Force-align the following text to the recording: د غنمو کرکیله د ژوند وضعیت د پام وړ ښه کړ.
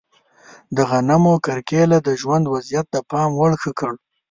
د 0.75 0.77
غنمو 0.89 1.33
کرکیله 1.45 1.97
د 2.03 2.09
ژوند 2.21 2.45
وضعیت 2.53 2.85
د 2.91 2.97
پام 3.09 3.29
وړ 3.35 3.51
ښه 3.61 3.71
کړ. 3.79 3.93